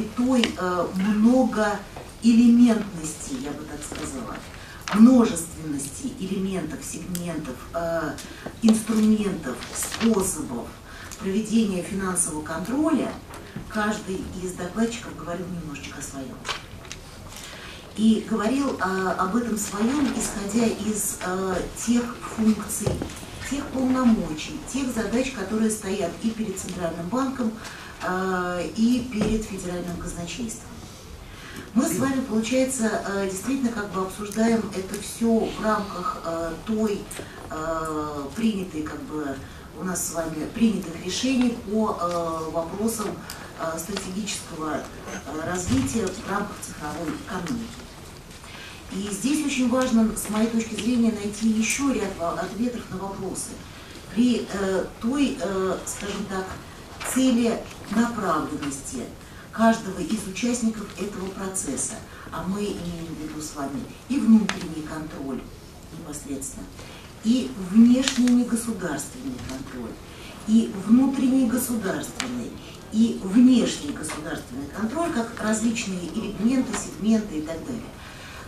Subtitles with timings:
[0.00, 4.34] при той э, многоэлементности, я бы так сказала,
[4.94, 8.14] множественности элементов, сегментов, э,
[8.62, 10.68] инструментов, способов
[11.18, 13.12] проведения финансового контроля,
[13.68, 16.36] каждый из докладчиков говорил немножечко о своем.
[17.96, 21.18] И говорил э, об этом своем, исходя из
[21.76, 22.88] тех функций,
[23.50, 27.52] тех полномочий, тех задач, которые стоят и перед Центральным банком,
[28.76, 30.70] и перед федеральным казначейством.
[31.74, 37.02] Мы с вами, получается, э, действительно как бы обсуждаем это все в рамках э, той
[38.36, 39.36] принятой, как бы
[39.80, 41.98] у нас с вами принятых решений по
[42.52, 43.08] вопросам
[43.76, 44.84] стратегического
[45.44, 47.66] развития в рамках цифровой экономики.
[48.92, 53.50] И здесь очень важно, с моей точки зрения, найти еще ряд ответов на вопросы.
[54.12, 56.44] При э, той, э, скажем так,
[57.90, 59.04] целенаправленности
[59.52, 61.94] каждого из участников этого процесса,
[62.32, 65.40] а мы имеем в виду с вами и внутренний контроль
[65.98, 66.66] непосредственно,
[67.24, 69.90] и внешний негосударственный контроль,
[70.46, 72.50] и внутренний государственный,
[72.92, 77.82] и внешний государственный контроль, как различные элементы, сегменты и так далее.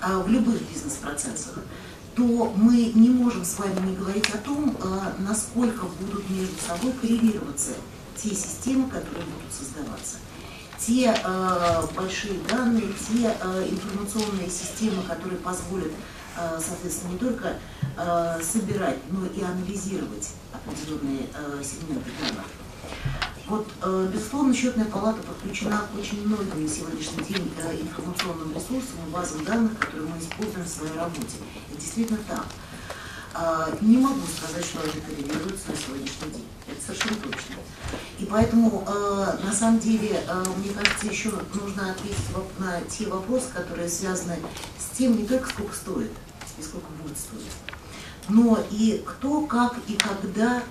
[0.00, 1.58] А, в любых бизнес-процессах,
[2.14, 6.92] то мы не можем с вами не говорить о том, а, насколько будут между собой
[7.00, 7.72] коррелироваться
[8.22, 10.16] те системы, которые будут создаваться.
[10.78, 15.92] Те э, большие данные, те э, информационные системы, которые позволят,
[16.36, 17.56] э, соответственно, не только
[17.96, 22.46] э, собирать, но и анализировать определенные э, сегменты данных.
[23.46, 29.06] Вот, э, безусловно, счетная палата подключена к очень многим на сегодняшний день э, информационным ресурсам
[29.06, 31.36] и базам данных, которые мы используем в своей работе.
[31.70, 32.44] Это действительно так.
[32.44, 32.71] А,
[33.80, 36.46] не могу сказать, что они коррелируются на сегодняшний день.
[36.68, 37.56] Это совершенно точно.
[38.18, 40.22] И поэтому, э, на самом деле,
[40.58, 42.18] мне кажется, еще нужно ответить
[42.58, 44.36] на те вопросы, которые связаны
[44.78, 46.12] с тем, не только сколько стоит
[46.58, 47.52] и сколько будет стоить,
[48.28, 50.62] но и кто, как и когда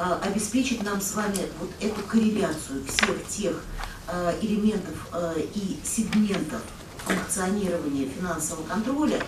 [0.00, 3.60] а, обеспечить нам с вами вот эту корреляцию всех тех
[4.06, 6.62] а, элементов а, и сегментов
[6.98, 9.20] функционирования финансового контроля,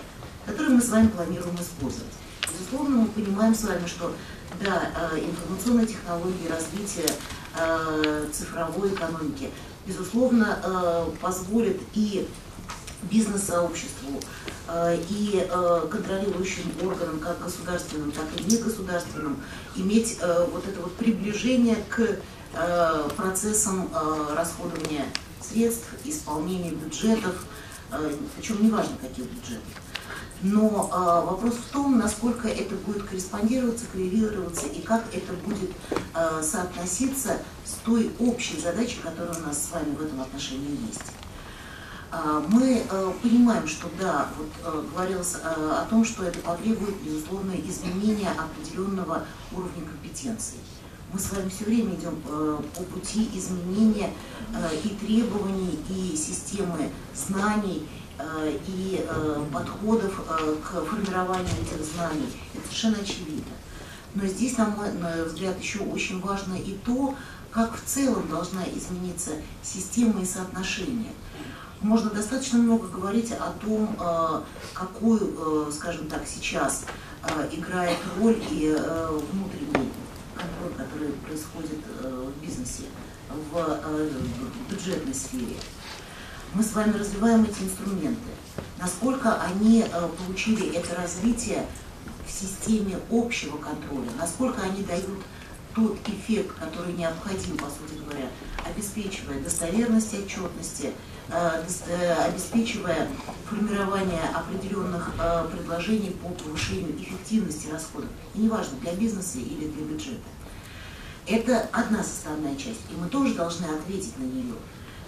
[0.45, 2.13] которые мы с вами планируем использовать.
[2.49, 4.13] Безусловно, мы понимаем с вами, что
[4.63, 7.07] да, информационные технологии, развитие
[8.31, 9.49] цифровой экономики,
[9.85, 12.27] безусловно, позволит и
[13.03, 14.19] бизнес-сообществу,
[14.73, 19.37] Э, и э, контролирующим органам, как государственным, так и негосударственным,
[19.75, 22.19] иметь э, вот это вот приближение к
[23.15, 23.89] процессам
[24.35, 25.05] расходования
[25.39, 27.45] средств, исполнения бюджетов,
[28.35, 29.71] причем неважно каких бюджетов.
[30.43, 35.69] Но э, вопрос в том, насколько это будет корреспондироваться, коррелироваться и как это будет
[36.15, 41.11] э, соотноситься с той общей задачей, которая у нас с вами в этом отношении есть.
[42.13, 42.83] А, мы
[43.23, 49.23] понимаем, что да, вот говорилось о том, что это потребует, безусловно, изменения определенного
[49.53, 50.57] уровня компетенций.
[51.13, 54.11] Мы с вами все время идем по пути изменения
[54.83, 57.87] и требований, и системы знаний,
[58.67, 59.05] и
[59.51, 60.21] подходов
[60.63, 62.31] к формированию этих знаний.
[62.53, 63.53] Это совершенно очевидно.
[64.15, 64.89] Но здесь, на мой
[65.25, 67.15] взгляд, еще очень важно и то,
[67.51, 69.31] как в целом должна измениться
[69.63, 71.11] система и соотношение
[71.81, 74.41] можно достаточно много говорить о том, э,
[74.73, 76.85] какую, э, скажем так, сейчас
[77.23, 79.91] э, играет роль и внутренний
[80.35, 82.83] контроль, который происходит в бизнесе,
[83.51, 83.79] в
[84.69, 85.55] бюджетной сфере.
[86.53, 88.29] Мы с вами развиваем эти инструменты.
[88.79, 89.85] Насколько они
[90.25, 91.65] получили это развитие
[92.25, 95.19] в системе общего контроля, насколько они дают
[95.75, 98.27] тот эффект, который необходим, по сути говоря,
[98.65, 100.93] обеспечивая достоверность отчетности,
[101.33, 103.07] Э, э, обеспечивая
[103.49, 108.09] формирование определенных э, предложений по повышению эффективности расходов.
[108.35, 110.27] И неважно, для бизнеса или для бюджета.
[111.25, 114.55] Это одна составная часть, и мы тоже должны ответить на нее.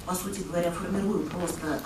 [0.05, 1.79] По сути говоря, формируя просто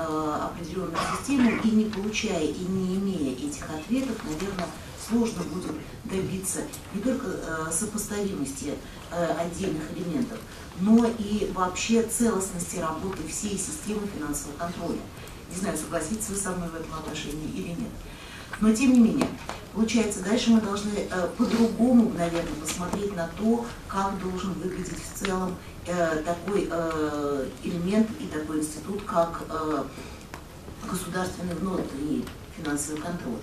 [0.45, 4.67] определенную систему и не получая и не имея этих ответов, наверное,
[5.07, 5.75] сложно будет
[6.05, 6.61] добиться
[6.93, 8.73] не только э, сопоставимости
[9.11, 10.39] э, отдельных элементов,
[10.79, 14.99] но и вообще целостности работы всей системы финансового контроля.
[15.49, 17.91] Не знаю, согласитесь вы со мной в этом отношении или нет.
[18.59, 19.27] Но тем не менее,
[19.73, 25.55] получается, дальше мы должны э, по-другому, наверное, посмотреть на то, как должен выглядеть в целом
[25.85, 29.83] э, такой э, элемент и такой институт, как э,
[30.89, 32.25] государственный внутренний
[32.57, 33.39] финансовый контроль.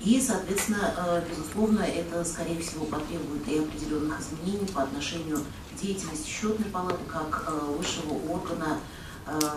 [0.00, 6.28] И, соответственно, э, безусловно, это, скорее всего, потребует и определенных изменений по отношению к деятельности
[6.28, 8.78] счетной палаты как э, высшего органа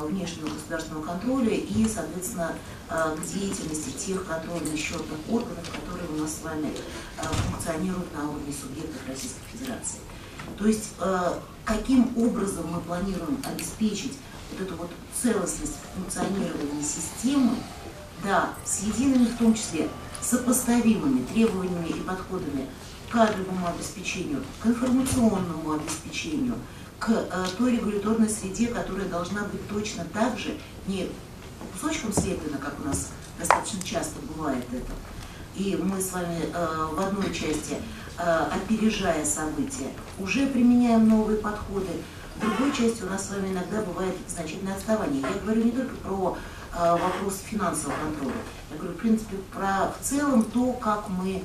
[0.02, 2.54] внешнего государственного контроля и, соответственно,
[2.88, 6.74] к деятельности тех контрольных счетных органов, которые у нас с вами
[7.18, 10.00] функционируют на уровне субъектов Российской Федерации.
[10.58, 10.94] То есть
[11.66, 14.18] каким образом мы планируем обеспечить
[14.52, 14.90] вот эту вот
[15.22, 17.56] целостность функционирования системы,
[18.24, 19.88] да, с едиными в том числе
[20.20, 22.66] сопоставимыми требованиями и подходами
[23.08, 26.56] к кадровому обеспечению, к информационному обеспечению,
[27.00, 31.10] к э, той регуляторной среде, которая должна быть точно так же, не
[31.74, 33.10] кусочком слеплена, как у нас
[33.40, 34.92] достаточно часто бывает это.
[35.56, 37.78] И мы с вами э, в одной части,
[38.18, 41.88] э, опережая события, уже применяем новые подходы,
[42.36, 45.22] в другой части у нас с вами иногда бывает значительное отставание.
[45.22, 46.38] Я говорю не только про
[46.72, 48.38] вопрос финансового контроля,
[48.72, 51.44] я говорю, в принципе, про в целом то, как мы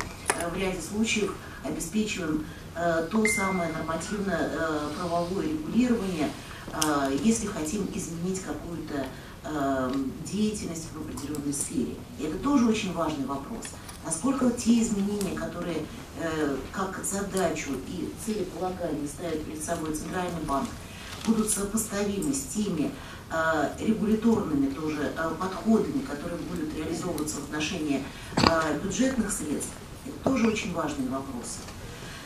[0.52, 1.34] в ряде случаев
[1.64, 6.28] обеспечиваем то самое нормативное э, правовое регулирование,
[6.72, 9.06] э, если хотим изменить какую-то
[9.44, 9.94] э,
[10.24, 11.94] деятельность в определенной сфере.
[12.18, 13.66] И это тоже очень важный вопрос.
[14.04, 15.78] Насколько те изменения, которые
[16.20, 20.68] э, как задачу и целеполагание ставит перед собой Центральный банк,
[21.26, 22.90] будут сопоставимы с теми
[23.30, 28.04] э, регуляторными тоже э, подходами, которые будут реализовываться в отношении
[28.36, 29.72] э, бюджетных средств,
[30.06, 31.60] это тоже очень важные вопросы.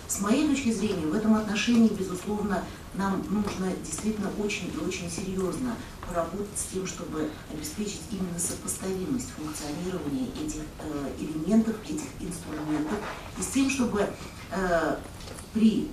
[0.08, 2.64] С моей точки зрения, в этом отношении, безусловно,
[2.94, 5.76] нам нужно действительно очень и очень серьезно
[6.08, 12.98] поработать с тем, чтобы обеспечить именно сопоставимость функционирования этих э, элементов, этих инструментов,
[13.38, 14.08] и с тем, чтобы
[14.50, 14.96] э,
[15.52, 15.90] при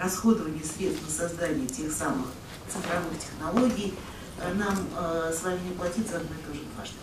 [0.00, 2.26] расходовании средств на создание тех самых
[2.66, 3.94] цифровых технологий
[4.40, 6.96] э, нам э, с вами не платить за одно и то же дважды.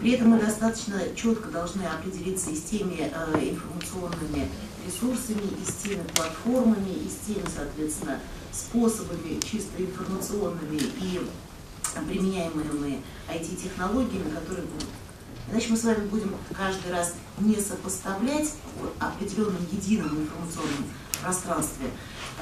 [0.00, 4.48] При этом мы достаточно четко должны определиться и с теми э, информационными
[4.86, 8.20] ресурсами, и с теми платформами, и с теми, соответственно,
[8.52, 11.20] способами чисто информационными и
[12.06, 14.88] применяемыми IT-технологиями, которые будут.
[15.50, 18.52] Иначе мы с вами будем каждый раз не сопоставлять
[18.98, 20.84] определенным единым информационным
[21.22, 21.88] пространстве,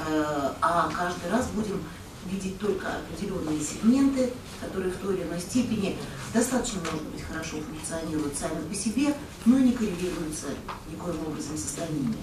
[0.07, 1.83] э, а каждый раз будем
[2.27, 4.31] видеть только определенные сегменты,
[4.61, 5.97] которые в той или иной степени
[6.35, 9.15] достаточно, может быть, хорошо функционируют сами по себе,
[9.47, 10.47] но не коррелируются
[10.91, 12.17] никоим образом с остальными.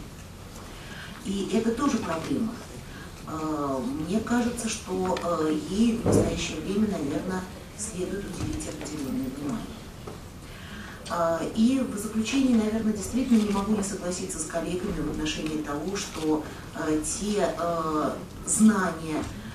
[1.26, 2.54] И это тоже проблема.
[3.28, 7.44] Э, мне кажется, что э, ей в настоящее время, наверное,
[7.78, 9.78] следует уделить определенное внимание.
[11.10, 15.96] А, и в заключении, наверное, действительно не могу не согласиться с коллегами в отношении того,
[15.96, 16.44] что
[16.76, 18.12] э, те э,
[18.46, 19.47] знания, э,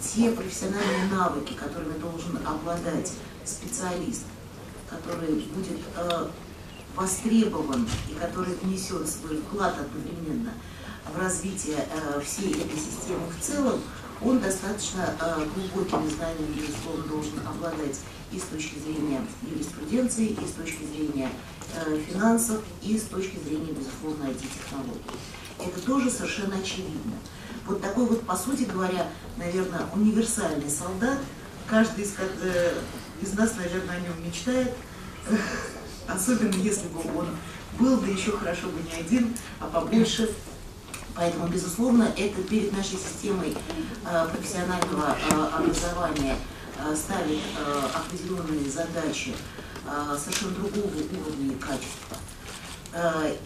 [0.00, 3.12] те профессиональные навыки, которыми должен обладать
[3.44, 4.24] специалист,
[4.88, 5.78] который будет
[6.94, 10.52] востребован и который внесет свой вклад одновременно
[11.12, 11.88] в развитие
[12.24, 13.80] всей этой системы в целом,
[14.20, 15.14] он достаточно
[15.54, 18.00] глубокими знаниями, безусловно, должен обладать
[18.32, 21.30] и с точки зрения юриспруденции, и с точки зрения
[22.08, 25.02] финансов, и с точки зрения, безусловно, IT-технологий.
[25.58, 27.14] Это тоже совершенно очевидно.
[27.68, 29.06] Вот такой вот, по сути говоря,
[29.36, 31.18] наверное, универсальный солдат,
[31.66, 32.72] каждый из, э,
[33.20, 34.72] из нас, наверное, о нем мечтает,
[36.08, 37.28] особенно если бы он
[37.78, 40.30] был, да еще хорошо бы не один, а побольше.
[41.14, 43.54] Поэтому, безусловно, это перед нашей системой
[44.06, 46.36] э, профессионального э, образования–
[46.94, 49.34] ставить э, определенные задачи
[50.16, 52.16] совершенно другого уровня качества.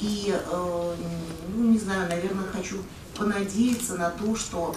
[0.00, 2.82] И, ну, не знаю, наверное, хочу
[3.16, 4.74] понадеяться на то, что,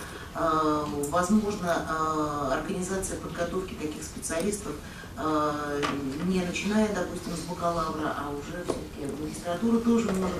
[1.09, 4.73] возможно, организация подготовки таких специалистов,
[6.25, 10.35] не начиная, допустим, с бакалавра, а уже все-таки магистратура тоже может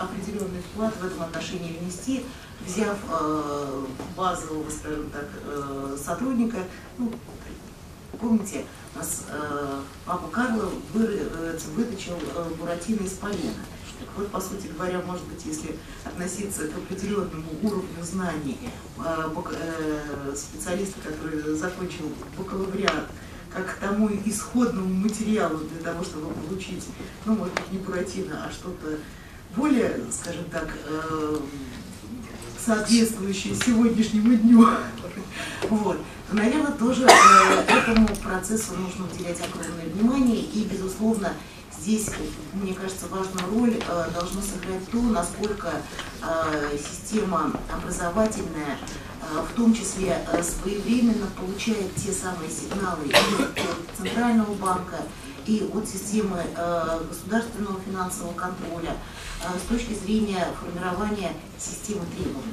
[0.00, 2.24] определенный вклад в этом отношении внести,
[2.66, 3.84] взяв э,
[4.16, 6.58] базового, скажем так, э, сотрудника,
[6.98, 7.12] ну,
[8.20, 8.64] помните,
[8.94, 13.64] нас э, папа Карло вы, э, выточил э, Буратино из полена.
[14.16, 18.58] Вот, по сути говоря, может быть, если относиться к определенному уровню знаний
[18.98, 23.06] э, э, специалиста, который закончил бакалавриат,
[23.54, 26.84] как к тому исходному материалу для того, чтобы получить,
[27.26, 28.98] ну, может быть, не Буратино, а что-то
[29.56, 31.38] более, скажем так, э,
[32.64, 34.66] соответствующие сегодняшнему дню,
[35.68, 35.98] вот,
[36.30, 40.40] наверное, тоже этому процессу нужно уделять огромное внимание.
[40.40, 41.32] И, безусловно,
[41.82, 42.10] здесь,
[42.52, 45.72] мне кажется, важную роль э, должно сыграть то, насколько
[46.22, 54.54] э, система образовательная, э, в том числе своевременно получает те самые сигналы и от Центрального
[54.54, 54.98] банка,
[55.44, 56.40] и от системы
[57.08, 58.96] государственного финансового контроля
[59.42, 62.52] с точки зрения формирования системы требований.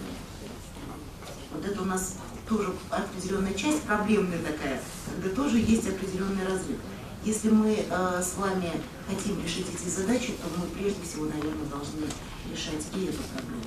[1.53, 2.15] Вот это у нас
[2.47, 6.79] тоже определенная часть, проблемная такая, когда тоже есть определенный разрыв.
[7.23, 8.71] Если мы э, с вами
[9.07, 12.05] хотим решить эти задачи, то мы прежде всего, наверное, должны
[12.49, 13.63] решать и эту проблему.